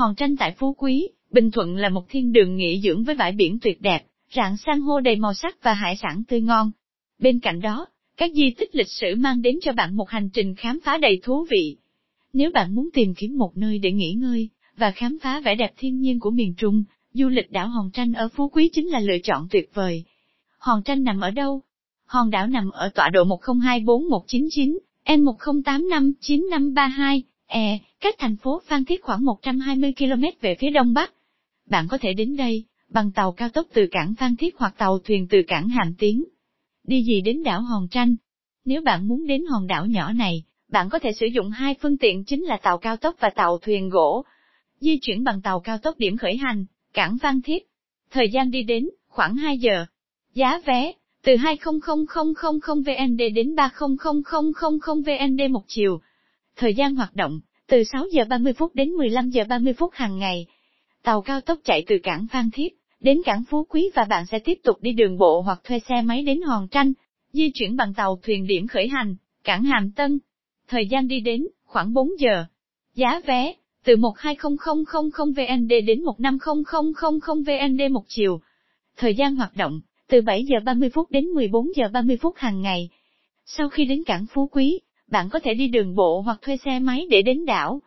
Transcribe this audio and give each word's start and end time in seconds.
Hòn 0.00 0.14
tranh 0.14 0.36
tại 0.36 0.54
Phú 0.58 0.74
Quý, 0.78 1.08
Bình 1.30 1.50
Thuận 1.50 1.76
là 1.76 1.88
một 1.88 2.08
thiên 2.08 2.32
đường 2.32 2.56
nghỉ 2.56 2.80
dưỡng 2.84 3.04
với 3.04 3.14
bãi 3.14 3.32
biển 3.32 3.58
tuyệt 3.62 3.80
đẹp, 3.80 4.00
rạng 4.36 4.56
san 4.56 4.80
hô 4.80 5.00
đầy 5.00 5.16
màu 5.16 5.34
sắc 5.34 5.62
và 5.62 5.74
hải 5.74 5.96
sản 5.96 6.22
tươi 6.28 6.40
ngon. 6.40 6.70
Bên 7.18 7.40
cạnh 7.40 7.60
đó, 7.60 7.86
các 8.16 8.30
di 8.34 8.54
tích 8.58 8.74
lịch 8.74 8.88
sử 8.88 9.14
mang 9.16 9.42
đến 9.42 9.58
cho 9.62 9.72
bạn 9.72 9.96
một 9.96 10.10
hành 10.10 10.30
trình 10.30 10.54
khám 10.54 10.78
phá 10.84 10.98
đầy 10.98 11.20
thú 11.22 11.46
vị. 11.50 11.76
Nếu 12.32 12.50
bạn 12.50 12.74
muốn 12.74 12.88
tìm 12.92 13.14
kiếm 13.14 13.38
một 13.38 13.56
nơi 13.56 13.78
để 13.78 13.92
nghỉ 13.92 14.12
ngơi, 14.12 14.48
và 14.76 14.90
khám 14.90 15.18
phá 15.22 15.40
vẻ 15.40 15.54
đẹp 15.54 15.72
thiên 15.76 16.00
nhiên 16.00 16.20
của 16.20 16.30
miền 16.30 16.54
Trung, 16.56 16.84
du 17.12 17.28
lịch 17.28 17.52
đảo 17.52 17.68
Hòn 17.68 17.90
Tranh 17.90 18.12
ở 18.12 18.28
Phú 18.28 18.48
Quý 18.48 18.70
chính 18.72 18.88
là 18.88 19.00
lựa 19.00 19.18
chọn 19.22 19.48
tuyệt 19.50 19.70
vời. 19.74 20.04
Hòn 20.58 20.82
Tranh 20.82 21.04
nằm 21.04 21.20
ở 21.20 21.30
đâu? 21.30 21.62
Hòn 22.04 22.30
đảo 22.30 22.46
nằm 22.46 22.70
ở 22.70 22.90
tọa 22.94 23.08
độ 23.08 23.24
1024199, 23.24 24.78
N1085-9532, 25.06 27.20
E, 27.52 27.78
cách 28.00 28.14
thành 28.18 28.36
phố 28.36 28.62
Phan 28.66 28.84
Thiết 28.84 29.02
khoảng 29.02 29.24
120 29.24 29.92
km 29.98 30.24
về 30.40 30.54
phía 30.54 30.70
đông 30.70 30.94
bắc. 30.94 31.12
Bạn 31.70 31.86
có 31.90 31.98
thể 31.98 32.12
đến 32.12 32.36
đây, 32.36 32.64
bằng 32.88 33.12
tàu 33.12 33.32
cao 33.32 33.48
tốc 33.48 33.66
từ 33.72 33.86
cảng 33.90 34.14
Phan 34.18 34.36
Thiết 34.36 34.56
hoặc 34.56 34.74
tàu 34.78 34.98
thuyền 34.98 35.26
từ 35.30 35.42
cảng 35.46 35.68
Hàm 35.68 35.94
Tiến. 35.98 36.24
Đi 36.84 37.02
gì 37.02 37.20
đến 37.20 37.42
đảo 37.42 37.60
Hòn 37.60 37.88
Tranh? 37.88 38.16
Nếu 38.64 38.82
bạn 38.82 39.08
muốn 39.08 39.26
đến 39.26 39.44
hòn 39.44 39.66
đảo 39.66 39.86
nhỏ 39.86 40.12
này, 40.12 40.42
bạn 40.68 40.88
có 40.88 40.98
thể 40.98 41.12
sử 41.12 41.26
dụng 41.26 41.50
hai 41.50 41.74
phương 41.82 41.98
tiện 41.98 42.24
chính 42.24 42.44
là 42.44 42.56
tàu 42.56 42.78
cao 42.78 42.96
tốc 42.96 43.16
và 43.20 43.30
tàu 43.30 43.58
thuyền 43.58 43.88
gỗ. 43.88 44.24
Di 44.80 44.98
chuyển 45.02 45.24
bằng 45.24 45.42
tàu 45.42 45.60
cao 45.60 45.78
tốc 45.78 45.98
điểm 45.98 46.16
khởi 46.16 46.36
hành, 46.36 46.64
cảng 46.92 47.18
Phan 47.18 47.42
Thiết. 47.42 47.68
Thời 48.10 48.30
gian 48.30 48.50
đi 48.50 48.62
đến, 48.62 48.88
khoảng 49.08 49.36
2 49.36 49.58
giờ. 49.58 49.86
Giá 50.34 50.60
vé, 50.64 50.92
từ 51.22 51.36
20000 51.36 52.04
VND 52.84 53.22
đến 53.34 53.54
300000 53.54 55.02
VND 55.04 55.50
một 55.50 55.64
chiều. 55.66 56.00
Thời 56.60 56.74
gian 56.74 56.94
hoạt 56.94 57.16
động, 57.16 57.40
từ 57.66 57.84
6 57.84 58.04
giờ 58.12 58.24
30 58.28 58.52
phút 58.52 58.74
đến 58.74 58.88
15 58.90 59.30
giờ 59.30 59.44
30 59.48 59.72
phút 59.72 59.90
hàng 59.94 60.18
ngày. 60.18 60.46
Tàu 61.02 61.22
cao 61.22 61.40
tốc 61.40 61.58
chạy 61.64 61.84
từ 61.86 61.98
cảng 62.02 62.26
Phan 62.32 62.50
Thiết 62.50 62.68
đến 63.00 63.18
cảng 63.24 63.44
Phú 63.50 63.66
Quý 63.68 63.90
và 63.94 64.04
bạn 64.04 64.26
sẽ 64.26 64.38
tiếp 64.38 64.58
tục 64.62 64.76
đi 64.80 64.92
đường 64.92 65.18
bộ 65.18 65.40
hoặc 65.40 65.60
thuê 65.64 65.78
xe 65.78 66.02
máy 66.02 66.22
đến 66.22 66.40
Hòn 66.42 66.68
Tranh, 66.68 66.92
di 67.32 67.50
chuyển 67.54 67.76
bằng 67.76 67.94
tàu 67.94 68.18
thuyền 68.22 68.46
điểm 68.46 68.66
khởi 68.66 68.88
hành, 68.88 69.16
cảng 69.44 69.64
Hàm 69.64 69.90
Tân. 69.90 70.18
Thời 70.68 70.86
gian 70.86 71.08
đi 71.08 71.20
đến, 71.20 71.46
khoảng 71.64 71.92
4 71.92 72.08
giờ. 72.18 72.44
Giá 72.94 73.20
vé, 73.26 73.54
từ 73.84 73.96
12000 73.96 74.84
VND 75.36 75.72
đến 75.86 76.02
15000 76.18 77.44
VND 77.46 77.92
một 77.92 78.04
chiều. 78.08 78.40
Thời 78.96 79.14
gian 79.14 79.36
hoạt 79.36 79.56
động, 79.56 79.80
từ 80.08 80.20
7 80.20 80.44
giờ 80.44 80.56
30 80.64 80.90
phút 80.94 81.10
đến 81.10 81.24
14 81.24 81.66
giờ 81.76 81.88
30 81.92 82.16
phút 82.16 82.34
hàng 82.36 82.62
ngày. 82.62 82.88
Sau 83.46 83.68
khi 83.68 83.84
đến 83.84 84.04
cảng 84.04 84.26
Phú 84.32 84.48
Quý, 84.52 84.80
bạn 85.10 85.28
có 85.28 85.38
thể 85.38 85.54
đi 85.54 85.68
đường 85.68 85.94
bộ 85.94 86.20
hoặc 86.20 86.38
thuê 86.42 86.56
xe 86.64 86.78
máy 86.78 87.06
để 87.10 87.22
đến 87.22 87.44
đảo. 87.44 87.80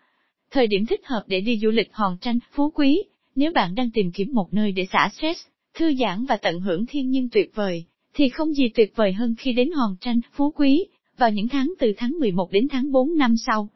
Thời 0.52 0.68
điểm 0.68 0.86
thích 0.86 1.02
hợp 1.06 1.24
để 1.28 1.42
đi 1.42 1.60
du 1.62 1.70
lịch 1.70 1.90
Hòn 1.94 2.18
Tranh, 2.22 2.40
Phú 2.52 2.72
Quý, 2.76 3.04
nếu 3.36 3.52
bạn 3.52 3.76
đang 3.76 3.92
tìm 3.92 4.12
kiếm 4.12 4.34
một 4.34 4.54
nơi 4.54 4.72
để 4.72 4.88
xả 4.92 5.10
stress, 5.14 5.42
thư 5.74 5.94
giãn 5.96 6.26
và 6.26 6.38
tận 6.38 6.60
hưởng 6.60 6.86
thiên 6.86 7.10
nhiên 7.10 7.30
tuyệt 7.32 7.52
vời, 7.56 7.86
thì 8.14 8.30
không 8.30 8.54
gì 8.54 8.70
tuyệt 8.70 8.94
vời 8.96 9.14
hơn 9.14 9.36
khi 9.38 9.54
đến 9.54 9.72
Hòn 9.72 9.96
Tranh, 10.02 10.20
Phú 10.32 10.52
Quý, 10.56 10.86
vào 11.18 11.32
những 11.32 11.48
tháng 11.48 11.74
từ 11.80 11.94
tháng 11.98 12.12
11 12.20 12.52
đến 12.52 12.68
tháng 12.72 12.92
4 12.92 13.18
năm 13.18 13.36
sau. 13.38 13.70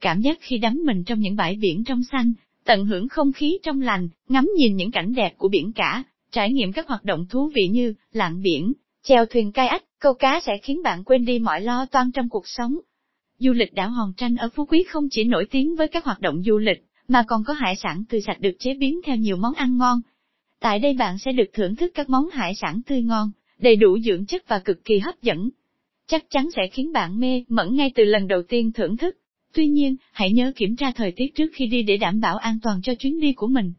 Cảm 0.00 0.20
giác 0.20 0.38
khi 0.40 0.58
đắm 0.58 0.80
mình 0.84 1.04
trong 1.04 1.20
những 1.20 1.36
bãi 1.36 1.56
biển 1.60 1.84
trong 1.84 2.02
xanh, 2.12 2.32
tận 2.64 2.84
hưởng 2.84 3.08
không 3.08 3.32
khí 3.32 3.58
trong 3.62 3.80
lành, 3.80 4.08
ngắm 4.28 4.50
nhìn 4.56 4.76
những 4.76 4.90
cảnh 4.90 5.14
đẹp 5.14 5.38
của 5.38 5.48
biển 5.48 5.72
cả, 5.72 6.02
trải 6.32 6.52
nghiệm 6.52 6.72
các 6.72 6.88
hoạt 6.88 7.04
động 7.04 7.26
thú 7.30 7.50
vị 7.54 7.68
như 7.68 7.94
lặn 8.12 8.42
biển, 8.42 8.72
chèo 9.08 9.26
thuyền 9.26 9.52
kayak, 9.52 9.84
câu 9.98 10.14
cá 10.14 10.40
sẽ 10.46 10.58
khiến 10.62 10.82
bạn 10.82 11.04
quên 11.04 11.24
đi 11.24 11.38
mọi 11.38 11.60
lo 11.60 11.86
toan 11.86 12.12
trong 12.12 12.28
cuộc 12.28 12.48
sống. 12.48 12.78
Du 13.38 13.52
lịch 13.52 13.74
đảo 13.74 13.90
Hòn 13.90 14.12
Tranh 14.16 14.36
ở 14.36 14.48
Phú 14.54 14.64
Quý 14.64 14.84
không 14.88 15.08
chỉ 15.10 15.24
nổi 15.24 15.46
tiếng 15.50 15.76
với 15.76 15.88
các 15.88 16.04
hoạt 16.04 16.20
động 16.20 16.42
du 16.46 16.58
lịch, 16.58 16.84
mà 17.08 17.24
còn 17.28 17.44
có 17.44 17.52
hải 17.52 17.76
sản 17.76 18.04
tươi 18.08 18.20
sạch 18.20 18.40
được 18.40 18.56
chế 18.58 18.74
biến 18.74 19.00
theo 19.04 19.16
nhiều 19.16 19.36
món 19.36 19.54
ăn 19.54 19.78
ngon. 19.78 20.00
Tại 20.60 20.78
đây 20.78 20.94
bạn 20.94 21.18
sẽ 21.18 21.32
được 21.32 21.50
thưởng 21.52 21.76
thức 21.76 21.92
các 21.94 22.10
món 22.10 22.30
hải 22.30 22.54
sản 22.54 22.80
tươi 22.86 23.02
ngon, 23.02 23.30
đầy 23.58 23.76
đủ 23.76 23.98
dưỡng 23.98 24.26
chất 24.26 24.48
và 24.48 24.58
cực 24.58 24.84
kỳ 24.84 24.98
hấp 24.98 25.22
dẫn. 25.22 25.50
Chắc 26.06 26.30
chắn 26.30 26.48
sẽ 26.56 26.62
khiến 26.72 26.92
bạn 26.92 27.20
mê 27.20 27.44
mẩn 27.48 27.76
ngay 27.76 27.92
từ 27.94 28.04
lần 28.04 28.28
đầu 28.28 28.42
tiên 28.42 28.72
thưởng 28.72 28.96
thức. 28.96 29.16
Tuy 29.52 29.68
nhiên, 29.68 29.96
hãy 30.12 30.32
nhớ 30.32 30.52
kiểm 30.56 30.76
tra 30.76 30.92
thời 30.94 31.12
tiết 31.12 31.34
trước 31.34 31.50
khi 31.54 31.66
đi 31.66 31.82
để 31.82 31.96
đảm 31.96 32.20
bảo 32.20 32.36
an 32.36 32.58
toàn 32.62 32.82
cho 32.82 32.94
chuyến 32.94 33.20
đi 33.20 33.32
của 33.32 33.46
mình. 33.46 33.72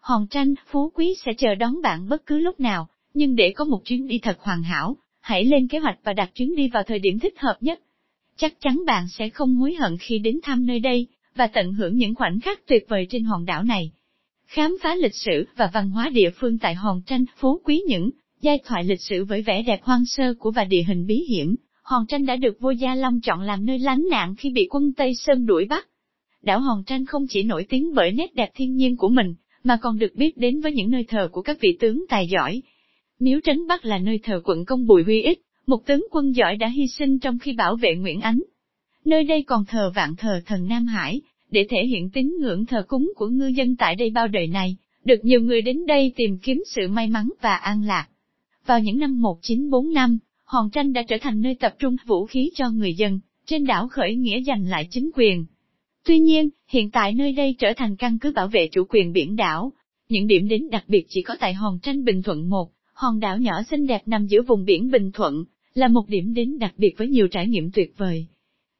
Hòn 0.00 0.26
tranh, 0.30 0.54
phú 0.66 0.90
quý 0.94 1.14
sẽ 1.24 1.32
chờ 1.38 1.54
đón 1.54 1.82
bạn 1.82 2.08
bất 2.08 2.26
cứ 2.26 2.38
lúc 2.38 2.60
nào, 2.60 2.88
nhưng 3.14 3.36
để 3.36 3.52
có 3.56 3.64
một 3.64 3.84
chuyến 3.84 4.06
đi 4.06 4.18
thật 4.18 4.38
hoàn 4.40 4.62
hảo, 4.62 4.96
hãy 5.20 5.44
lên 5.44 5.68
kế 5.68 5.78
hoạch 5.78 5.98
và 6.04 6.12
đặt 6.12 6.30
chuyến 6.34 6.56
đi 6.56 6.68
vào 6.68 6.82
thời 6.82 6.98
điểm 6.98 7.18
thích 7.18 7.34
hợp 7.38 7.56
nhất. 7.60 7.80
Chắc 8.36 8.60
chắn 8.60 8.82
bạn 8.86 9.08
sẽ 9.08 9.28
không 9.28 9.56
hối 9.56 9.74
hận 9.74 9.96
khi 10.00 10.18
đến 10.18 10.40
thăm 10.42 10.66
nơi 10.66 10.80
đây, 10.80 11.06
và 11.34 11.46
tận 11.46 11.72
hưởng 11.72 11.96
những 11.96 12.14
khoảnh 12.14 12.40
khắc 12.40 12.66
tuyệt 12.66 12.84
vời 12.88 13.06
trên 13.10 13.24
hòn 13.24 13.44
đảo 13.44 13.64
này. 13.64 13.90
Khám 14.46 14.76
phá 14.82 14.94
lịch 14.94 15.14
sử 15.14 15.46
và 15.56 15.70
văn 15.72 15.90
hóa 15.90 16.08
địa 16.08 16.30
phương 16.30 16.58
tại 16.58 16.74
hòn 16.74 17.02
tranh, 17.06 17.24
phú 17.36 17.60
quý 17.64 17.82
những 17.86 18.10
giai 18.40 18.58
thoại 18.64 18.84
lịch 18.84 19.00
sử 19.00 19.24
với 19.24 19.42
vẻ 19.42 19.62
đẹp 19.62 19.80
hoang 19.82 20.04
sơ 20.06 20.34
của 20.34 20.50
và 20.50 20.64
địa 20.64 20.82
hình 20.82 21.06
bí 21.06 21.16
hiểm, 21.16 21.56
Hòn 21.90 22.06
Tranh 22.06 22.26
đã 22.26 22.36
được 22.36 22.60
vua 22.60 22.70
Gia 22.70 22.94
Long 22.94 23.20
chọn 23.20 23.40
làm 23.40 23.66
nơi 23.66 23.78
lánh 23.78 24.04
nạn 24.10 24.34
khi 24.38 24.50
bị 24.50 24.66
quân 24.70 24.92
Tây 24.92 25.14
Sơn 25.14 25.46
đuổi 25.46 25.64
bắt. 25.64 25.88
Đảo 26.42 26.60
Hòn 26.60 26.84
Tranh 26.84 27.06
không 27.06 27.26
chỉ 27.28 27.42
nổi 27.42 27.66
tiếng 27.68 27.94
bởi 27.94 28.12
nét 28.12 28.34
đẹp 28.34 28.50
thiên 28.54 28.74
nhiên 28.74 28.96
của 28.96 29.08
mình, 29.08 29.34
mà 29.64 29.78
còn 29.82 29.98
được 29.98 30.14
biết 30.14 30.36
đến 30.36 30.60
với 30.60 30.72
những 30.72 30.90
nơi 30.90 31.04
thờ 31.08 31.28
của 31.32 31.42
các 31.42 31.60
vị 31.60 31.76
tướng 31.80 32.04
tài 32.08 32.28
giỏi. 32.28 32.62
Miếu 33.20 33.40
Trấn 33.44 33.66
Bắc 33.66 33.84
là 33.84 33.98
nơi 33.98 34.20
thờ 34.22 34.40
quận 34.44 34.64
công 34.64 34.86
Bùi 34.86 35.02
Huy 35.02 35.22
Ích, 35.22 35.40
một 35.66 35.86
tướng 35.86 36.06
quân 36.10 36.34
giỏi 36.36 36.56
đã 36.56 36.68
hy 36.68 36.88
sinh 36.88 37.18
trong 37.18 37.38
khi 37.38 37.52
bảo 37.52 37.76
vệ 37.76 37.94
Nguyễn 37.94 38.20
Ánh. 38.20 38.42
Nơi 39.04 39.24
đây 39.24 39.42
còn 39.42 39.64
thờ 39.64 39.92
vạn 39.94 40.16
thờ 40.16 40.40
thần 40.46 40.68
Nam 40.68 40.86
Hải, 40.86 41.20
để 41.50 41.66
thể 41.70 41.86
hiện 41.86 42.10
tín 42.10 42.34
ngưỡng 42.40 42.66
thờ 42.66 42.84
cúng 42.88 43.12
của 43.16 43.26
ngư 43.28 43.46
dân 43.46 43.76
tại 43.76 43.96
đây 43.96 44.10
bao 44.10 44.28
đời 44.28 44.46
này, 44.46 44.76
được 45.04 45.24
nhiều 45.24 45.40
người 45.40 45.62
đến 45.62 45.86
đây 45.86 46.12
tìm 46.16 46.38
kiếm 46.38 46.62
sự 46.66 46.88
may 46.88 47.06
mắn 47.06 47.30
và 47.40 47.54
an 47.54 47.82
lạc. 47.82 48.08
Vào 48.66 48.80
những 48.80 48.98
năm 48.98 49.22
1945, 49.22 50.18
Hòn 50.44 50.70
Tranh 50.70 50.92
đã 50.92 51.02
trở 51.02 51.16
thành 51.20 51.40
nơi 51.40 51.54
tập 51.54 51.74
trung 51.78 51.96
vũ 52.06 52.26
khí 52.26 52.50
cho 52.54 52.70
người 52.70 52.94
dân, 52.94 53.20
trên 53.46 53.66
đảo 53.66 53.88
khởi 53.88 54.14
nghĩa 54.14 54.42
giành 54.42 54.66
lại 54.68 54.88
chính 54.90 55.10
quyền. 55.14 55.46
Tuy 56.04 56.18
nhiên, 56.18 56.48
hiện 56.68 56.90
tại 56.90 57.12
nơi 57.12 57.32
đây 57.32 57.54
trở 57.58 57.72
thành 57.76 57.96
căn 57.96 58.18
cứ 58.18 58.32
bảo 58.32 58.48
vệ 58.48 58.68
chủ 58.72 58.84
quyền 58.88 59.12
biển 59.12 59.36
đảo. 59.36 59.72
Những 60.08 60.26
điểm 60.26 60.48
đến 60.48 60.70
đặc 60.70 60.84
biệt 60.88 61.06
chỉ 61.08 61.22
có 61.22 61.36
tại 61.40 61.54
Hòn 61.54 61.78
Tranh 61.82 62.04
Bình 62.04 62.22
Thuận 62.22 62.48
1, 62.48 62.70
hòn 63.00 63.20
đảo 63.20 63.38
nhỏ 63.38 63.62
xinh 63.70 63.86
đẹp 63.86 64.02
nằm 64.06 64.26
giữa 64.26 64.42
vùng 64.42 64.64
biển 64.64 64.90
Bình 64.90 65.12
Thuận, 65.12 65.44
là 65.74 65.88
một 65.88 66.08
điểm 66.08 66.34
đến 66.34 66.58
đặc 66.58 66.74
biệt 66.76 66.94
với 66.98 67.08
nhiều 67.08 67.28
trải 67.28 67.48
nghiệm 67.48 67.70
tuyệt 67.70 67.94
vời. 67.96 68.26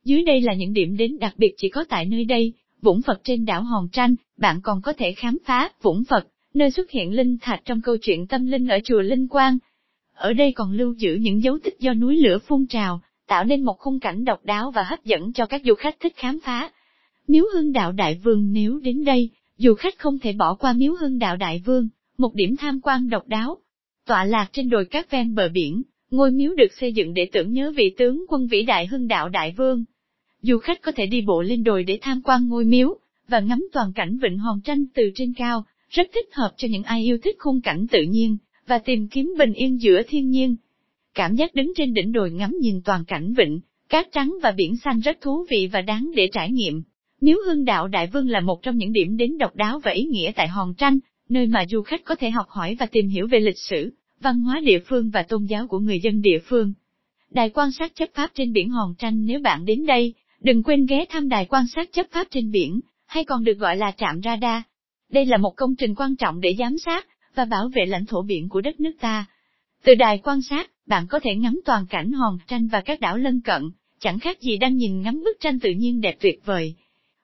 Dưới 0.04 0.24
đây 0.24 0.40
là 0.40 0.54
những 0.54 0.72
điểm 0.72 0.96
đến 0.96 1.18
đặc 1.18 1.34
biệt 1.36 1.54
chỉ 1.56 1.68
có 1.68 1.84
tại 1.88 2.06
nơi 2.06 2.24
đây, 2.24 2.52
Vũng 2.82 3.02
Phật 3.02 3.20
trên 3.24 3.44
đảo 3.44 3.62
Hòn 3.62 3.88
Tranh, 3.92 4.14
bạn 4.36 4.60
còn 4.62 4.82
có 4.82 4.92
thể 4.92 5.12
khám 5.12 5.38
phá 5.44 5.70
Vũng 5.82 6.02
Phật, 6.08 6.26
nơi 6.54 6.70
xuất 6.70 6.90
hiện 6.90 7.12
linh 7.12 7.38
thạch 7.40 7.62
trong 7.64 7.80
câu 7.80 7.96
chuyện 7.96 8.26
tâm 8.26 8.46
linh 8.46 8.68
ở 8.68 8.78
chùa 8.84 9.00
Linh 9.00 9.28
Quang, 9.28 9.58
ở 10.20 10.32
đây 10.32 10.52
còn 10.52 10.72
lưu 10.72 10.92
giữ 10.92 11.14
những 11.14 11.42
dấu 11.42 11.58
tích 11.64 11.80
do 11.80 11.94
núi 11.94 12.16
lửa 12.16 12.38
phun 12.38 12.66
trào, 12.66 13.00
tạo 13.26 13.44
nên 13.44 13.64
một 13.64 13.78
khung 13.78 14.00
cảnh 14.00 14.24
độc 14.24 14.44
đáo 14.44 14.70
và 14.70 14.82
hấp 14.82 15.04
dẫn 15.04 15.32
cho 15.32 15.46
các 15.46 15.62
du 15.64 15.74
khách 15.74 15.96
thích 16.00 16.12
khám 16.16 16.38
phá. 16.44 16.70
Miếu 17.28 17.44
Hưng 17.54 17.72
Đạo 17.72 17.92
Đại 17.92 18.20
Vương 18.24 18.52
nếu 18.52 18.80
đến 18.80 19.04
đây, 19.04 19.30
du 19.56 19.74
khách 19.74 19.98
không 19.98 20.18
thể 20.18 20.32
bỏ 20.32 20.54
qua 20.54 20.72
Miếu 20.72 20.94
Hưng 21.00 21.18
Đạo 21.18 21.36
Đại 21.36 21.62
Vương, 21.66 21.88
một 22.18 22.34
điểm 22.34 22.56
tham 22.56 22.80
quan 22.80 23.08
độc 23.08 23.28
đáo. 23.28 23.58
Tọa 24.10 24.24
lạc 24.24 24.50
trên 24.52 24.68
đồi 24.70 24.84
cát 24.84 25.10
ven 25.10 25.34
bờ 25.34 25.48
biển, 25.48 25.82
ngôi 26.10 26.30
miếu 26.30 26.54
được 26.54 26.72
xây 26.80 26.92
dựng 26.92 27.14
để 27.14 27.28
tưởng 27.32 27.52
nhớ 27.52 27.72
vị 27.76 27.94
tướng 27.98 28.24
quân 28.28 28.46
vĩ 28.46 28.62
đại 28.62 28.86
Hưng 28.86 29.08
Đạo 29.08 29.28
Đại 29.28 29.54
Vương. 29.56 29.84
Du 30.42 30.58
khách 30.58 30.82
có 30.82 30.92
thể 30.92 31.06
đi 31.06 31.20
bộ 31.20 31.42
lên 31.42 31.64
đồi 31.64 31.84
để 31.84 31.98
tham 32.02 32.22
quan 32.24 32.48
ngôi 32.48 32.64
miếu, 32.64 32.98
và 33.28 33.40
ngắm 33.40 33.68
toàn 33.72 33.92
cảnh 33.94 34.18
Vịnh 34.22 34.38
Hòn 34.38 34.60
Tranh 34.64 34.84
từ 34.94 35.10
trên 35.14 35.32
cao, 35.34 35.64
rất 35.90 36.08
thích 36.14 36.28
hợp 36.32 36.52
cho 36.56 36.68
những 36.70 36.82
ai 36.82 37.02
yêu 37.02 37.18
thích 37.22 37.36
khung 37.38 37.60
cảnh 37.60 37.86
tự 37.90 38.02
nhiên, 38.02 38.36
và 38.66 38.78
tìm 38.78 39.08
kiếm 39.08 39.34
bình 39.38 39.52
yên 39.52 39.80
giữa 39.80 40.02
thiên 40.08 40.30
nhiên. 40.30 40.56
Cảm 41.14 41.34
giác 41.36 41.54
đứng 41.54 41.72
trên 41.76 41.94
đỉnh 41.94 42.12
đồi 42.12 42.30
ngắm 42.30 42.56
nhìn 42.60 42.80
toàn 42.84 43.04
cảnh 43.04 43.34
vịnh, 43.34 43.60
cát 43.88 44.06
trắng 44.12 44.34
và 44.42 44.50
biển 44.50 44.76
xanh 44.76 45.00
rất 45.00 45.20
thú 45.20 45.46
vị 45.50 45.68
và 45.72 45.80
đáng 45.80 46.10
để 46.14 46.28
trải 46.32 46.50
nghiệm. 46.50 46.82
Miếu 47.20 47.36
hương 47.46 47.64
đạo 47.64 47.88
Đại 47.88 48.06
Vương 48.06 48.28
là 48.28 48.40
một 48.40 48.62
trong 48.62 48.76
những 48.76 48.92
điểm 48.92 49.16
đến 49.16 49.38
độc 49.38 49.56
đáo 49.56 49.80
và 49.84 49.90
ý 49.90 50.04
nghĩa 50.04 50.32
tại 50.36 50.48
Hòn 50.48 50.74
Tranh, 50.74 50.98
nơi 51.28 51.46
mà 51.46 51.64
du 51.70 51.82
khách 51.82 52.04
có 52.04 52.14
thể 52.14 52.30
học 52.30 52.46
hỏi 52.48 52.76
và 52.80 52.86
tìm 52.86 53.08
hiểu 53.08 53.26
về 53.26 53.40
lịch 53.40 53.58
sử, 53.58 53.90
văn 54.20 54.40
hóa 54.40 54.60
địa 54.60 54.78
phương 54.86 55.10
và 55.10 55.22
tôn 55.22 55.44
giáo 55.44 55.66
của 55.66 55.78
người 55.78 56.00
dân 56.00 56.22
địa 56.22 56.38
phương. 56.44 56.72
Đài 57.30 57.50
quan 57.50 57.72
sát 57.72 57.92
chấp 57.94 58.08
pháp 58.14 58.30
trên 58.34 58.52
biển 58.52 58.70
Hòn 58.70 58.94
Tranh 58.98 59.26
nếu 59.26 59.40
bạn 59.40 59.64
đến 59.64 59.86
đây, 59.86 60.14
đừng 60.40 60.62
quên 60.62 60.86
ghé 60.86 61.04
thăm 61.08 61.28
đài 61.28 61.46
quan 61.46 61.66
sát 61.66 61.92
chấp 61.92 62.06
pháp 62.10 62.26
trên 62.30 62.50
biển, 62.50 62.80
hay 63.06 63.24
còn 63.24 63.44
được 63.44 63.58
gọi 63.58 63.76
là 63.76 63.92
trạm 63.96 64.20
radar. 64.24 64.62
Đây 65.10 65.26
là 65.26 65.36
một 65.36 65.56
công 65.56 65.76
trình 65.76 65.94
quan 65.94 66.16
trọng 66.16 66.40
để 66.40 66.56
giám 66.58 66.78
sát, 66.78 67.06
và 67.34 67.44
bảo 67.44 67.68
vệ 67.74 67.86
lãnh 67.86 68.06
thổ 68.06 68.22
biển 68.22 68.48
của 68.48 68.60
đất 68.60 68.80
nước 68.80 68.92
ta. 69.00 69.26
Từ 69.84 69.94
đài 69.94 70.18
quan 70.18 70.42
sát, 70.42 70.70
bạn 70.86 71.06
có 71.06 71.20
thể 71.20 71.34
ngắm 71.34 71.60
toàn 71.64 71.86
cảnh 71.90 72.12
hòn 72.12 72.38
tranh 72.46 72.68
và 72.68 72.80
các 72.80 73.00
đảo 73.00 73.16
lân 73.16 73.40
cận, 73.40 73.62
chẳng 74.00 74.18
khác 74.18 74.40
gì 74.40 74.56
đang 74.56 74.76
nhìn 74.76 75.02
ngắm 75.02 75.22
bức 75.24 75.40
tranh 75.40 75.60
tự 75.60 75.70
nhiên 75.70 76.00
đẹp 76.00 76.16
tuyệt 76.20 76.40
vời. 76.44 76.74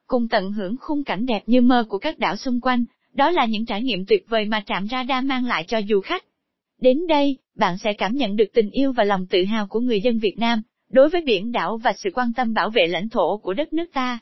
Cùng 0.06 0.28
tận 0.28 0.52
hưởng 0.52 0.76
khung 0.80 1.04
cảnh 1.04 1.26
đẹp 1.26 1.42
như 1.46 1.60
mơ 1.60 1.84
của 1.88 1.98
các 1.98 2.18
đảo 2.18 2.36
xung 2.36 2.60
quanh, 2.60 2.84
đó 3.14 3.30
là 3.30 3.44
những 3.44 3.66
trải 3.66 3.82
nghiệm 3.82 4.06
tuyệt 4.06 4.24
vời 4.28 4.44
mà 4.44 4.62
trạm 4.66 4.88
radar 4.88 5.24
mang 5.24 5.46
lại 5.46 5.64
cho 5.68 5.80
du 5.88 6.00
khách. 6.00 6.24
Đến 6.80 7.06
đây, 7.08 7.38
bạn 7.54 7.78
sẽ 7.78 7.92
cảm 7.92 8.14
nhận 8.14 8.36
được 8.36 8.52
tình 8.54 8.70
yêu 8.70 8.92
và 8.92 9.04
lòng 9.04 9.26
tự 9.26 9.44
hào 9.44 9.66
của 9.66 9.80
người 9.80 10.00
dân 10.00 10.18
Việt 10.18 10.34
Nam, 10.38 10.62
đối 10.90 11.08
với 11.08 11.20
biển 11.20 11.52
đảo 11.52 11.78
và 11.78 11.92
sự 11.96 12.10
quan 12.14 12.32
tâm 12.32 12.54
bảo 12.54 12.70
vệ 12.70 12.86
lãnh 12.86 13.08
thổ 13.08 13.36
của 13.36 13.54
đất 13.54 13.72
nước 13.72 13.92
ta. 13.92 14.18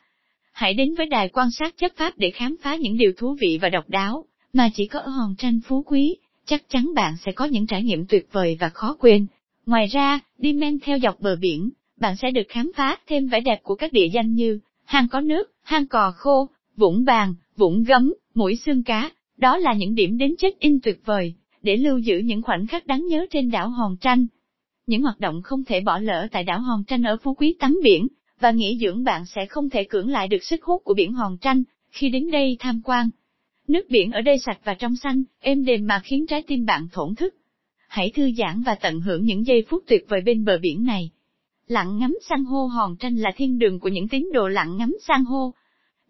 Hãy 0.53 0.75
đến 0.75 0.95
với 0.95 1.07
đài 1.07 1.29
quan 1.29 1.51
sát 1.51 1.75
chất 1.77 1.97
pháp 1.97 2.19
để 2.19 2.31
khám 2.31 2.57
phá 2.63 2.77
những 2.77 2.97
điều 2.97 3.13
thú 3.17 3.37
vị 3.41 3.59
và 3.63 3.69
độc 3.69 3.89
đáo, 3.89 4.25
mà 4.53 4.71
chỉ 4.75 4.87
có 4.87 4.99
ở 4.99 5.11
hòn 5.11 5.35
tranh 5.39 5.61
phú 5.67 5.83
quý, 5.87 6.17
chắc 6.47 6.63
chắn 6.69 6.95
bạn 6.95 7.15
sẽ 7.25 7.33
có 7.33 7.45
những 7.45 7.67
trải 7.67 7.83
nghiệm 7.83 8.07
tuyệt 8.07 8.29
vời 8.33 8.57
và 8.61 8.69
khó 8.69 8.97
quên. 9.01 9.27
Ngoài 9.67 9.87
ra, 9.87 10.21
đi 10.39 10.53
men 10.53 10.79
theo 10.81 10.99
dọc 10.99 11.21
bờ 11.21 11.37
biển, 11.37 11.71
bạn 12.01 12.17
sẽ 12.17 12.31
được 12.31 12.47
khám 12.49 12.73
phá 12.77 12.99
thêm 13.07 13.27
vẻ 13.27 13.41
đẹp 13.41 13.63
của 13.63 13.75
các 13.75 13.93
địa 13.93 14.09
danh 14.13 14.35
như 14.35 14.59
hang 14.85 15.09
có 15.09 15.21
nước, 15.21 15.51
hang 15.63 15.87
cò 15.87 16.13
khô, 16.17 16.49
vũng 16.77 17.05
Bàng, 17.05 17.35
vũng 17.57 17.85
gấm, 17.85 18.15
mũi 18.35 18.57
xương 18.57 18.83
cá. 18.83 19.11
Đó 19.37 19.57
là 19.57 19.75
những 19.75 19.95
điểm 19.95 20.19
đến 20.19 20.35
check-in 20.39 20.81
tuyệt 20.83 21.01
vời, 21.05 21.35
để 21.65 21.77
lưu 21.77 21.99
giữ 21.99 22.19
những 22.19 22.43
khoảnh 22.43 22.67
khắc 22.67 22.87
đáng 22.87 23.07
nhớ 23.07 23.27
trên 23.31 23.51
đảo 23.51 23.69
Hòn 23.69 23.97
Tranh. 23.97 24.27
Những 24.87 25.03
hoạt 25.03 25.21
động 25.21 25.43
không 25.43 25.65
thể 25.65 25.81
bỏ 25.81 25.99
lỡ 25.99 26.29
tại 26.33 26.45
đảo 26.45 26.61
Hòn 26.61 26.85
Tranh 26.85 27.03
ở 27.03 27.17
Phú 27.23 27.35
Quý 27.35 27.57
tắm 27.61 27.79
biển, 27.83 28.09
và 28.41 28.51
nghỉ 28.51 28.79
dưỡng 28.81 29.05
bạn 29.05 29.27
sẽ 29.27 29.47
không 29.47 29.71
thể 29.71 29.85
cưỡng 29.85 30.09
lại 30.09 30.29
được 30.29 30.45
sức 30.45 30.65
hút 30.65 30.83
của 30.85 30.95
biển 30.95 31.13
Hòn 31.13 31.39
Tranh 31.39 31.63
khi 31.91 32.09
đến 32.09 32.31
đây 32.31 32.57
tham 32.61 32.81
quan. 32.85 33.11
Nước 33.69 33.87
biển 33.89 34.11
ở 34.13 34.21
đây 34.21 34.39
sạch 34.39 34.59
và 34.65 34.75
trong 34.75 34.97
xanh, 34.97 35.23
êm 35.41 35.65
đềm 35.65 35.87
mà 35.87 36.01
khiến 36.05 36.27
trái 36.27 36.43
tim 36.43 36.67
bạn 36.67 36.89
thổn 36.93 37.15
thức. 37.15 37.35
Hãy 37.89 38.11
thư 38.15 38.31
giãn 38.39 38.63
và 38.63 38.75
tận 38.75 39.01
hưởng 39.01 39.25
những 39.25 39.47
giây 39.47 39.65
phút 39.69 39.85
tuyệt 39.87 40.05
vời 40.09 40.21
bên 40.21 40.45
bờ 40.45 40.59
biển 40.59 40.85
này. 40.85 41.11
Lặn 41.67 41.99
ngắm 41.99 42.17
san 42.29 42.45
hô 42.45 42.67
Hòn 42.67 42.97
Tranh 42.97 43.17
là 43.17 43.31
thiên 43.37 43.59
đường 43.59 43.81
của 43.81 43.89
những 43.89 44.09
tín 44.09 44.29
đồ 44.33 44.49
lặn 44.49 44.77
ngắm 44.77 44.97
san 45.07 45.25
hô. 45.25 45.55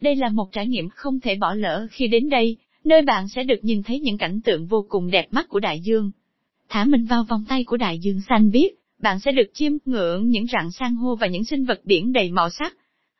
Đây 0.01 0.17
là 0.17 0.29
một 0.29 0.53
trải 0.53 0.67
nghiệm 0.67 0.89
không 0.89 1.21
thể 1.21 1.35
bỏ 1.35 1.55
lỡ 1.55 1.87
khi 1.91 2.09
đến 2.09 2.29
đây, 2.29 2.57
nơi 2.85 3.03
bạn 3.03 3.29
sẽ 3.29 3.43
được 3.45 3.65
nhìn 3.65 3.83
thấy 3.83 4.01
những 4.01 4.19
cảnh 4.19 4.41
tượng 4.41 4.67
vô 4.67 4.87
cùng 4.89 5.11
đẹp 5.11 5.27
mắt 5.31 5.49
của 5.49 5.61
đại 5.61 5.81
dương. 5.81 6.11
Thả 6.69 6.85
mình 6.85 7.05
vào 7.05 7.25
vòng 7.25 7.45
tay 7.49 7.65
của 7.65 7.77
đại 7.77 7.99
dương 7.99 8.21
xanh 8.29 8.51
biếc, 8.51 8.71
bạn 8.99 9.21
sẽ 9.21 9.33
được 9.33 9.51
chiêm 9.55 9.73
ngưỡng 9.85 10.29
những 10.29 10.47
rặng 10.53 10.71
san 10.71 10.97
hô 10.97 11.17
và 11.17 11.27
những 11.27 11.45
sinh 11.45 11.65
vật 11.65 11.81
biển 11.85 12.13
đầy 12.13 12.31
màu 12.31 12.51
sắc. 12.51 12.77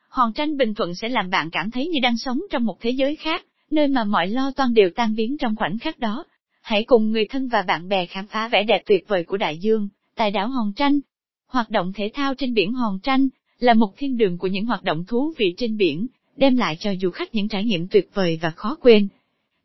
Hòn 0.09 0.33
tranh 0.33 0.57
Bình 0.57 0.75
Thuận 0.75 0.95
sẽ 0.95 1.09
làm 1.09 1.31
bạn 1.31 1.51
cảm 1.51 1.71
thấy 1.71 1.89
như 1.89 1.99
đang 2.03 2.17
sống 2.17 2.41
trong 2.51 2.65
một 2.65 2.81
thế 2.81 2.91
giới 2.91 3.17
khác, 3.17 3.45
nơi 3.71 3.89
mà 3.89 4.05
mọi 4.05 4.29
lo 4.29 4.51
toan 4.57 4.75
đều 4.75 4.91
tan 4.95 5.15
biến 5.15 5.37
trong 5.39 5.57
khoảnh 5.57 5.79
khắc 5.79 5.99
đó. 5.99 6.25
Hãy 6.63 6.85
cùng 6.85 7.11
người 7.11 7.27
thân 7.31 7.49
và 7.49 7.63
bạn 7.63 7.89
bè 7.89 8.07
khám 8.07 8.27
phá 8.27 8.49
vẻ 8.49 8.63
đẹp 8.63 8.83
tuyệt 8.87 9.09
vời 9.09 9.25
của 9.25 9.37
đại 9.37 9.59
dương, 9.59 9.89
tại 10.15 10.31
đảo 10.31 10.49
Hòn 10.49 10.73
Tranh. 10.73 11.01
Hoạt 11.47 11.71
động 11.71 11.93
thể 11.93 12.11
thao 12.15 12.35
trên 12.35 12.55
biển 12.55 12.73
Hòn 12.73 12.99
Tranh 13.03 13.29
là 13.59 13.75
một 13.75 13.93
thiên 13.97 14.17
đường 14.17 14.39
của 14.39 14.47
những 14.47 14.67
hoạt 14.67 14.85
động 14.85 15.05
thú 15.05 15.33
vị 15.39 15.55
trên 15.57 15.77
biển, 15.77 16.07
đem 16.37 16.57
lại 16.57 16.77
cho 16.81 16.95
du 17.03 17.11
khách 17.11 17.35
những 17.35 17.49
trải 17.49 17.65
nghiệm 17.65 17.89
tuyệt 17.89 18.11
vời 18.15 18.39
và 18.43 18.51
khó 18.51 18.77
quên. 18.81 19.09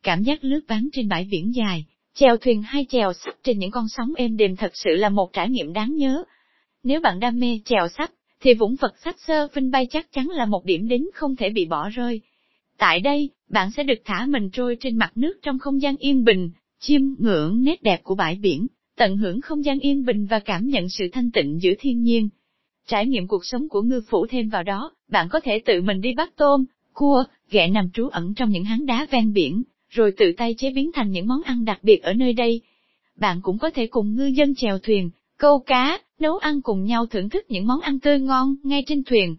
Cảm 0.04 0.24
giác 0.24 0.44
lướt 0.44 0.62
ván 0.68 0.90
trên 0.94 1.08
bãi 1.08 1.28
biển 1.32 1.56
dài, 1.56 1.86
chèo 2.14 2.38
thuyền 2.38 2.62
hay 2.62 2.86
chèo 2.90 3.14
sắp 3.14 3.36
trên 3.44 3.60
những 3.60 3.72
con 3.72 3.90
sóng 3.90 4.14
êm 4.16 4.38
đềm 4.38 4.56
thật 4.56 4.72
sự 4.74 4.90
là 4.90 5.10
một 5.10 5.34
trải 5.34 5.50
nghiệm 5.50 5.74
đáng 5.74 5.96
nhớ. 5.96 6.24
Nếu 6.84 7.02
bạn 7.02 7.20
đam 7.20 7.40
mê 7.40 7.60
chèo 7.66 7.88
sắp, 7.98 8.12
thì 8.42 8.54
Vũng 8.54 8.76
vật 8.76 8.94
Sách 9.04 9.16
Sơ 9.20 9.48
Vinh 9.54 9.72
Bay 9.72 9.86
chắc 9.86 10.12
chắn 10.12 10.28
là 10.28 10.46
một 10.46 10.66
điểm 10.66 10.88
đến 10.88 11.06
không 11.14 11.36
thể 11.36 11.50
bị 11.50 11.66
bỏ 11.66 11.90
rơi. 11.90 12.22
Tại 12.78 13.00
đây, 13.00 13.30
bạn 13.50 13.72
sẽ 13.72 13.84
được 13.84 14.02
thả 14.06 14.26
mình 14.26 14.50
trôi 14.50 14.78
trên 14.80 14.98
mặt 14.98 15.12
nước 15.16 15.40
trong 15.42 15.60
không 15.60 15.82
gian 15.82 15.96
yên 15.98 16.24
bình, 16.24 16.52
chiêm 16.80 17.02
ngưỡng 17.18 17.64
nét 17.64 17.84
đẹp 17.84 18.04
của 18.04 18.16
bãi 18.16 18.36
biển, 18.36 18.68
tận 18.98 19.18
hưởng 19.18 19.42
không 19.42 19.66
gian 19.66 19.80
yên 19.80 20.06
bình 20.06 20.26
và 20.26 20.40
cảm 20.40 20.68
nhận 20.68 20.90
sự 20.90 21.10
thanh 21.12 21.32
tịnh 21.32 21.60
giữa 21.62 21.74
thiên 21.80 22.02
nhiên. 22.02 22.30
Trải 22.88 23.08
nghiệm 23.08 23.28
cuộc 23.28 23.46
sống 23.46 23.70
của 23.70 23.82
ngư 23.82 24.02
phủ 24.10 24.26
thêm 24.30 24.50
vào 24.50 24.64
đó, 24.64 24.92
bạn 25.10 25.28
có 25.30 25.40
thể 25.40 25.62
tự 25.66 25.82
mình 25.82 26.02
đi 26.02 26.14
bắt 26.14 26.34
tôm, 26.36 26.66
cua, 26.94 27.24
ghẹ 27.50 27.68
nằm 27.68 27.90
trú 27.94 28.08
ẩn 28.08 28.34
trong 28.34 28.50
những 28.50 28.64
háng 28.64 28.86
đá 28.86 29.08
ven 29.12 29.34
biển, 29.34 29.64
rồi 29.90 30.12
tự 30.18 30.34
tay 30.38 30.56
chế 30.58 30.72
biến 30.72 30.92
thành 30.92 31.12
những 31.12 31.28
món 31.28 31.42
ăn 31.44 31.66
đặc 31.66 31.80
biệt 31.84 32.04
ở 32.04 32.14
nơi 32.14 32.34
đây. 32.34 32.62
Bạn 33.16 33.40
cũng 33.42 33.58
có 33.58 33.70
thể 33.70 33.88
cùng 33.88 34.16
ngư 34.16 34.26
dân 34.26 34.56
chèo 34.56 34.80
thuyền, 34.80 35.10
câu 35.38 35.60
cá, 35.60 36.00
nấu 36.20 36.38
ăn 36.38 36.62
cùng 36.62 36.84
nhau 36.84 37.06
thưởng 37.06 37.30
thức 37.30 37.46
những 37.50 37.68
món 37.68 37.82
ăn 37.82 38.00
tươi 38.00 38.20
ngon 38.20 38.56
ngay 38.64 38.84
trên 38.88 39.04
thuyền. 39.04 39.36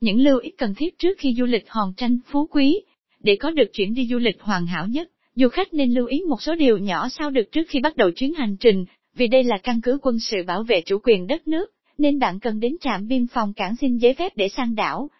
Những 0.00 0.20
lưu 0.20 0.38
ý 0.38 0.50
cần 0.50 0.74
thiết 0.74 0.98
trước 0.98 1.18
khi 1.18 1.34
du 1.38 1.44
lịch 1.44 1.70
hòn 1.70 1.92
tranh 1.96 2.18
phú 2.26 2.48
quý. 2.50 2.80
Để 3.20 3.36
có 3.36 3.50
được 3.50 3.72
chuyến 3.72 3.94
đi 3.94 4.06
du 4.10 4.18
lịch 4.18 4.40
hoàn 4.40 4.66
hảo 4.66 4.86
nhất, 4.86 5.10
du 5.34 5.48
khách 5.48 5.74
nên 5.74 5.94
lưu 5.94 6.06
ý 6.06 6.22
một 6.28 6.42
số 6.42 6.54
điều 6.54 6.78
nhỏ 6.78 7.08
sau 7.08 7.30
được 7.30 7.52
trước 7.52 7.62
khi 7.68 7.80
bắt 7.80 7.96
đầu 7.96 8.10
chuyến 8.10 8.34
hành 8.34 8.56
trình, 8.56 8.84
vì 9.14 9.26
đây 9.26 9.44
là 9.44 9.58
căn 9.62 9.80
cứ 9.80 9.98
quân 10.02 10.18
sự 10.18 10.36
bảo 10.46 10.62
vệ 10.62 10.82
chủ 10.86 10.98
quyền 11.02 11.26
đất 11.26 11.48
nước, 11.48 11.66
nên 11.98 12.18
bạn 12.18 12.40
cần 12.40 12.60
đến 12.60 12.76
trạm 12.80 13.08
biên 13.08 13.26
phòng 13.26 13.52
cảng 13.52 13.76
xin 13.76 13.96
giấy 13.96 14.14
phép 14.14 14.32
để 14.36 14.48
sang 14.48 14.74
đảo. 14.74 15.10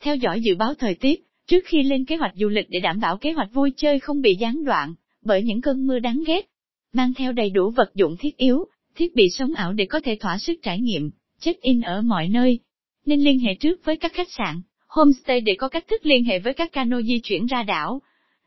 Theo 0.00 0.16
dõi 0.16 0.40
dự 0.40 0.54
báo 0.54 0.74
thời 0.74 0.94
tiết, 0.94 1.24
trước 1.50 1.64
khi 1.64 1.82
lên 1.82 2.04
kế 2.04 2.16
hoạch 2.16 2.32
du 2.36 2.48
lịch 2.48 2.70
để 2.70 2.80
đảm 2.80 3.00
bảo 3.00 3.16
kế 3.16 3.32
hoạch 3.32 3.52
vui 3.52 3.72
chơi 3.76 4.00
không 4.00 4.22
bị 4.22 4.34
gián 4.34 4.64
đoạn 4.64 4.94
bởi 5.22 5.42
những 5.42 5.60
cơn 5.60 5.86
mưa 5.86 5.98
đáng 5.98 6.22
ghét. 6.26 6.50
Mang 6.92 7.14
theo 7.14 7.32
đầy 7.32 7.50
đủ 7.50 7.70
vật 7.70 7.94
dụng 7.94 8.16
thiết 8.16 8.36
yếu, 8.36 8.64
thiết 8.96 9.14
bị 9.14 9.30
sống 9.30 9.54
ảo 9.54 9.72
để 9.72 9.86
có 9.86 10.00
thể 10.00 10.16
thỏa 10.20 10.38
sức 10.38 10.58
trải 10.62 10.80
nghiệm, 10.80 11.10
check-in 11.40 11.80
ở 11.80 12.02
mọi 12.02 12.28
nơi. 12.28 12.58
Nên 13.06 13.20
liên 13.20 13.38
hệ 13.38 13.54
trước 13.54 13.84
với 13.84 13.96
các 13.96 14.12
khách 14.12 14.30
sạn, 14.30 14.62
homestay 14.86 15.40
để 15.40 15.54
có 15.58 15.68
cách 15.68 15.84
thức 15.88 16.06
liên 16.06 16.24
hệ 16.24 16.38
với 16.38 16.54
các 16.54 16.72
cano 16.72 17.02
di 17.02 17.20
chuyển 17.22 17.46
ra 17.46 17.62
đảo. 17.62 18.02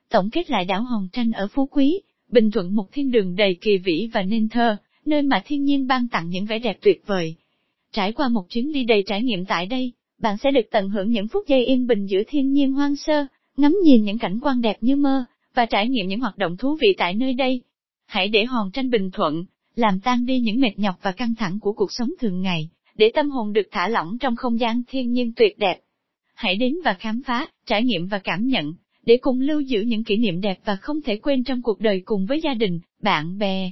Tổng 0.09 0.29
kết 0.29 0.49
lại 0.49 0.65
đảo 0.65 0.83
Hòn 0.83 1.07
Tranh 1.13 1.31
ở 1.31 1.47
Phú 1.47 1.65
Quý, 1.71 2.01
Bình 2.29 2.51
Thuận 2.51 2.75
một 2.75 2.91
thiên 2.91 3.11
đường 3.11 3.35
đầy 3.35 3.57
kỳ 3.61 3.77
vĩ 3.77 4.09
và 4.13 4.23
nên 4.23 4.49
thơ, 4.49 4.77
nơi 5.05 5.21
mà 5.21 5.41
thiên 5.45 5.63
nhiên 5.63 5.87
ban 5.87 6.07
tặng 6.07 6.29
những 6.29 6.45
vẻ 6.45 6.59
đẹp 6.59 6.77
tuyệt 6.81 7.01
vời. 7.05 7.35
Trải 7.91 8.11
qua 8.11 8.29
một 8.29 8.49
chuyến 8.49 8.71
đi 8.71 8.83
đầy 8.83 9.03
trải 9.07 9.23
nghiệm 9.23 9.45
tại 9.45 9.65
đây, 9.65 9.91
bạn 10.23 10.37
sẽ 10.37 10.51
được 10.51 10.65
tận 10.71 10.89
hưởng 10.89 11.09
những 11.11 11.27
phút 11.27 11.47
giây 11.47 11.65
yên 11.65 11.87
bình 11.87 12.05
giữa 12.05 12.21
thiên 12.27 12.51
nhiên 12.51 12.73
hoang 12.73 12.95
sơ, 12.95 13.25
ngắm 13.57 13.75
nhìn 13.83 14.03
những 14.03 14.17
cảnh 14.17 14.39
quan 14.41 14.61
đẹp 14.61 14.77
như 14.81 14.95
mơ, 14.95 15.25
và 15.53 15.65
trải 15.65 15.89
nghiệm 15.89 16.07
những 16.07 16.19
hoạt 16.19 16.37
động 16.37 16.57
thú 16.57 16.77
vị 16.81 16.95
tại 16.97 17.13
nơi 17.13 17.33
đây. 17.33 17.61
Hãy 18.05 18.27
để 18.27 18.45
hòn 18.45 18.71
tranh 18.71 18.89
bình 18.89 19.11
thuận, 19.11 19.45
làm 19.75 19.99
tan 19.99 20.25
đi 20.25 20.39
những 20.39 20.61
mệt 20.61 20.79
nhọc 20.79 20.95
và 21.01 21.11
căng 21.11 21.35
thẳng 21.35 21.59
của 21.61 21.73
cuộc 21.73 21.91
sống 21.91 22.09
thường 22.19 22.41
ngày, 22.41 22.69
để 22.95 23.11
tâm 23.13 23.29
hồn 23.29 23.53
được 23.53 23.67
thả 23.71 23.87
lỏng 23.87 24.17
trong 24.19 24.35
không 24.35 24.59
gian 24.59 24.81
thiên 24.87 25.11
nhiên 25.11 25.33
tuyệt 25.35 25.57
đẹp. 25.57 25.79
Hãy 26.33 26.55
đến 26.55 26.75
và 26.85 26.93
khám 26.93 27.21
phá, 27.25 27.47
trải 27.65 27.83
nghiệm 27.83 28.07
và 28.07 28.19
cảm 28.19 28.47
nhận, 28.47 28.73
để 29.05 29.17
cùng 29.21 29.39
lưu 29.39 29.59
giữ 29.59 29.81
những 29.81 30.03
kỷ 30.03 30.17
niệm 30.17 30.41
đẹp 30.41 30.59
và 30.65 30.75
không 30.75 31.01
thể 31.01 31.17
quên 31.17 31.43
trong 31.43 31.61
cuộc 31.61 31.79
đời 31.79 32.01
cùng 32.05 32.25
với 32.25 32.41
gia 32.43 32.53
đình, 32.53 32.79
bạn 33.01 33.37
bè. 33.37 33.71